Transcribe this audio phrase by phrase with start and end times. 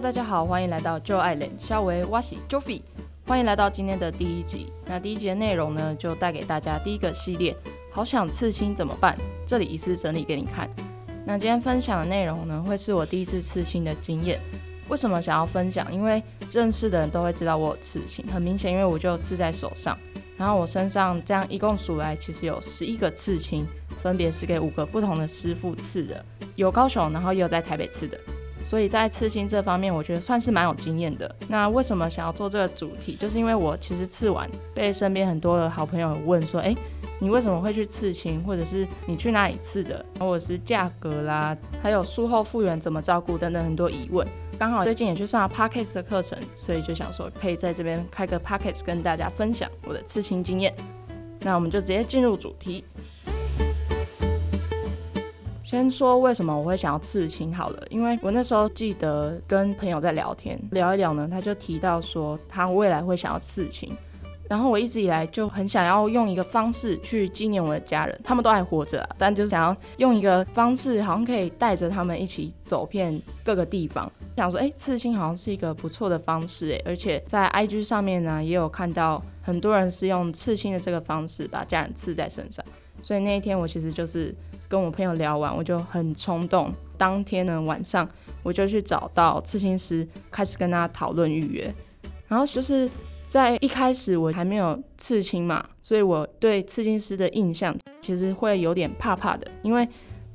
[0.00, 2.82] 大家好，欢迎来到旧爱人肖维瓦西 Joffy，
[3.26, 4.70] 欢迎来到今天的第一集。
[4.84, 7.56] 那第一集的内容呢，就带给大家第一个系列，
[7.90, 9.16] 好想刺青怎么办？
[9.46, 10.68] 这里一次整理给你看。
[11.24, 14.38] 那今天分享的内容呢，会是我第一次刺青的经验。
[14.90, 15.90] 为什么想要分享？
[15.90, 16.22] 因为
[16.52, 19.96] 认识的人都会知道我有刺青，很明显，因为我就刺在手上。
[20.36, 23.66] 然后我身上这样一共数来，其实有十一个刺青，
[24.02, 26.22] 分别是给五个不同的师傅刺的，
[26.54, 28.18] 有高雄，然后也有在台北刺的。
[28.68, 31.32] 所以在刺青这方面，我觉得算是蛮有经验的。
[31.48, 33.14] 那为什么想要做这个主题？
[33.14, 36.74] 就是因为我其实刺完，被身边很多的好朋友问说，哎。
[37.18, 44.28] 你为什么会去刺青，或者是你去哪里刺的，或者是价格啦，还有术后复原怎么照顾等等很多疑问。
[44.58, 50.74] 刚好最近也去上了 Parkes 的课程，所以就想说可以在这边开个 Parkes 跟大家分享我的刺青经验。
[51.40, 52.84] 那我们就直接进入主题。
[55.66, 63.92] 先说为什么我会想要刺青好了，因为我那时候记得跟朋友在聊天，聊一聊呢，他就提到说他未来会想要刺青。
[64.48, 74.08] 然后我一直以来就很想要用一个方式去纪念我的家人，他们都还活着啊，但就想要用一个方式，好像可以带着他们一起走遍各个地方。
[74.36, 82.64] 想说，哎，刺青好像是一个不错的方式，哎，而且在 IG 上面呢，也有看到很多人是用刺青的这个方式把家人刺在身上。
[83.06, 84.34] 所以那一天我其实就是
[84.66, 88.08] 跟我朋友聊完，我就很冲动，当天呢晚上
[88.42, 91.72] 我就去找到刺青师，开始跟他讨论预约，
[92.26, 92.90] 然后就是。
[93.28, 99.86] 在一开始我还没有刺青嘛，所以我对刺青师的印象其实会有点怕怕的，因为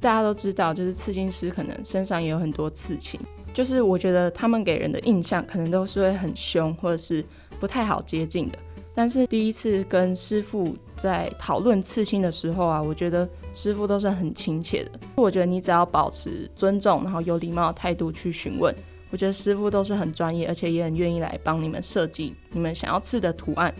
[0.00, 3.18] 大家都知道，就是刺青师可能身上也有很多刺青，
[3.52, 7.22] 就是我觉得他们给人的印象可能都是会很凶或者是
[7.58, 8.58] 不太好接近的。
[8.96, 14.92] 但是第一次跟师傅在讨论刺青的时候啊，我觉得师傅都是很亲切的。
[15.16, 18.74] 我觉得你只要保持尊重，然后有礼貌的态度去询问。
[19.10, 23.72] 我觉得师傅都是很专业，而且也很愿意来帮你们设计你们想要刺的图案。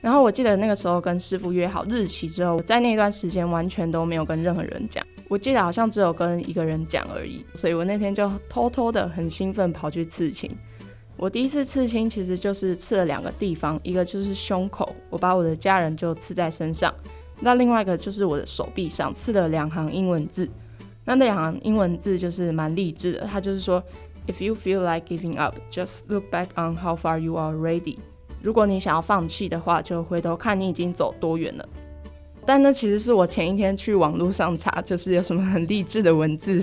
[0.00, 5.06] 然后我记得那个时候跟师傅约好日期之后，在那段时间完全都没有跟任何人讲。
[5.28, 10.50] 我记得好像只有跟一个人讲而已，所以我那天就偷偷的很兴奋跑去刺青。
[11.16, 16.92] 我第一次刺青其实就是刺了两个地方，一个就是胸口，我把我的家人就刺在身上；
[17.40, 20.48] 那另外一个就是我的手臂上刺了两行英文字。
[21.04, 23.82] 那那两行英文字就是蛮励志的，它就是说。
[24.26, 27.98] If you feel like giving up, just look back on how far you are ready
[28.40, 31.68] 如果你想要放弃的话，就回头看你已经走多远了。
[32.46, 36.58] 但那其实是我前一天去网络上查，就是有什么很励志的文字。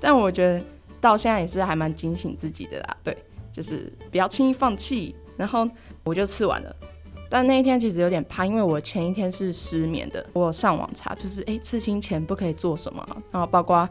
[0.00, 0.60] 但我觉得
[1.00, 2.96] 到现在也是还蛮警醒自己的啦。
[3.04, 3.16] 对，
[3.54, 5.16] 就是不要轻易放弃。
[5.38, 5.66] 然后
[6.02, 6.76] 我就吃完了。
[7.30, 10.26] 但那一天其实有点怕，因为我前一天是失眠的。
[10.34, 13.88] 我上网查，就是诶，刺青前不可以做什么，然后包括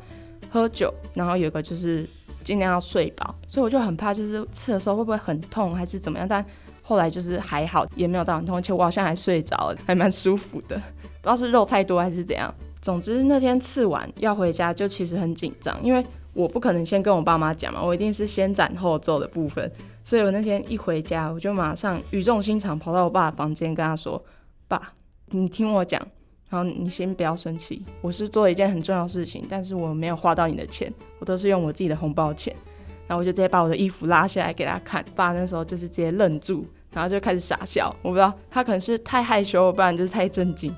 [0.49, 2.05] 喝酒，然后有个就是。
[2.43, 6.27] 尽量要睡饱，所以我就很怕，就是刺的时候会不会很痛，还是怎么样？
[6.27, 6.45] 但
[6.81, 10.75] 后来就是还好，也没有到很痛，而且我好像还睡着了，还蛮舒服的。
[10.75, 12.53] 不知道是肉太多还是怎样。
[12.81, 19.71] 总之那天刺完要回家，就其实很紧张，因为我不可能先跟我爸妈讲嘛，我一定是先斩后奏的部分。
[20.03, 24.23] 所以我那天一回家，我就马上语重心长跑到我爸的房间，跟他说
[24.67, 24.93] ：“爸，
[25.27, 26.01] 你听我讲。”
[26.49, 32.55] 然后你先不要生气，我是做了一件很重要的事情，但是我没有花到你的钱，我都是用我自己的红包钱。
[33.07, 37.93] 然后我就直接把我的衣服拉下来给他看，爸那时候就是直接愣住，然后就开始傻笑。
[38.03, 40.71] 我不知道他可能是太害羞，不然就是太震惊。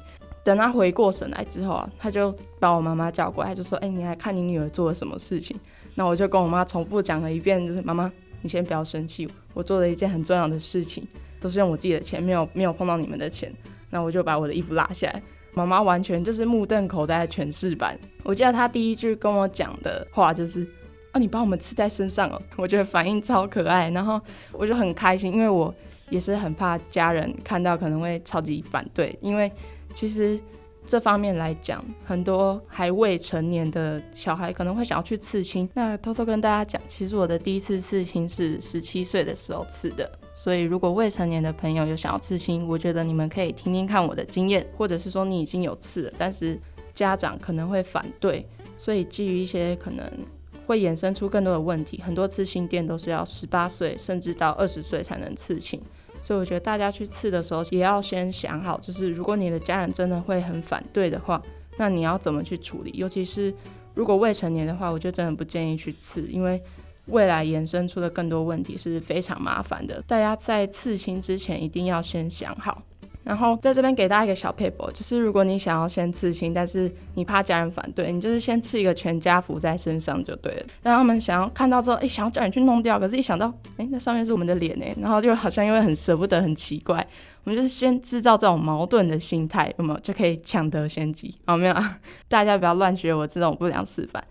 [0.45, 5.59] 等他回过神来之后啊，他就把我妈妈叫过来，就说：“哎，你来看你女儿做了什么事情？”
[5.95, 8.11] 那我就跟我妈重复讲了一遍，就是妈妈，
[8.43, 11.03] 你先不要生气，我做了一件很重要的事情，
[11.41, 13.51] 都是用我自己的钱，没有没有碰到你们的钱。
[13.89, 15.19] 那我就把我的衣服拉下来。
[15.55, 17.97] 妈妈完全就是目瞪口呆的诠释版。
[18.23, 20.67] 我记得她第一句跟我讲的话就是
[21.11, 25.73] ：“啊，你把我们刺在身上了。”我觉得反应超可爱，然后我就很开心，因为我
[26.09, 29.49] 也是很怕家人看到可能会超级反对，因为
[29.95, 30.39] 其实
[30.85, 35.67] 这方面来讲，很多还未成年的小孩可能会想要去刺青。
[35.73, 40.07] 那偷偷跟大家讲，其实我的第一次刺青是十七岁的时候刺的。
[40.35, 46.59] 所以，如果未成年的朋友有想要刺青，我觉得你们可以听听看我的经验，或者是说你已经有刺了，但是
[46.93, 48.45] 家长可能会反对，
[48.77, 50.05] 所以基于一些可能
[50.67, 55.81] 会衍生出更多的问题，很多刺青店都是要十八岁甚至到二十岁才能刺青，
[56.25, 61.39] 所以我觉得大家去刺的时候也要先想好，就是如果你的家人真的会很反对的话，
[61.77, 62.91] 那你要怎么去处理？
[62.95, 63.53] 尤其是
[63.93, 66.59] 如果未成年的话，我就真的不建议去刺，因为。
[67.09, 72.81] 未来延伸出的更多问题是非常麻烦的，大家在刺青之前一定要先想好。
[73.25, 80.65] 然后在这边给大家一个小 paper，就是如果你想要先刺青，但是你怕家人反对，你就是先刺一个全家福在身上就对了。
[80.83, 87.05] 让他们想要看到之后，哎，想要叫你去弄掉，可是一想到，哎，那上面是我们的脸哎，然后就好像因为很舍不得，很奇怪。
[87.43, 91.35] 我们就是先制造这种矛盾的心态，有没有就可以抢得先机？
[91.47, 91.75] 好，没有？
[92.27, 94.23] 大家不要乱学我这种不良示范。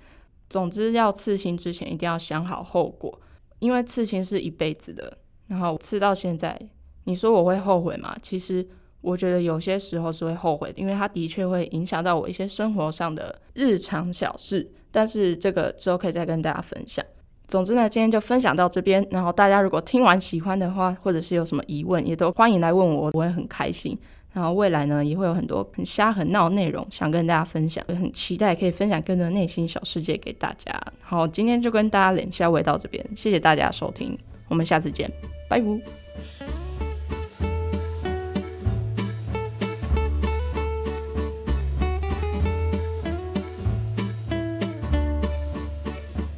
[0.49, 3.21] 总之，要刺青之前一定要想好后果，
[3.59, 5.19] 因为刺青是一辈子的。
[5.49, 6.57] 然后刺到现在，
[7.05, 8.17] 你说我会后悔吗？
[8.23, 8.65] 其实。
[9.05, 14.69] 我觉得有些时候是会后悔的，因为它的确会影响到我一些生活上的日常小事。
[14.91, 17.05] 但是这个之后可以再跟大家分享。
[17.47, 19.07] 总之呢，今天就分享到这边。
[19.11, 23.97] 然后大家如果听完喜欢的话，或者是有什么疑问，也都欢迎来问我，我会很开心。
[24.33, 30.73] 然后未来呢，也会有很多很瞎很闹的内容想跟大家分享，也很期待可以分享更多内心小世界给大家。
[31.01, 34.19] 好，今天就跟大家连下尾到这边，谢谢大家收听，
[34.49, 35.11] 我们下次见，
[35.49, 36.04] 拜拜。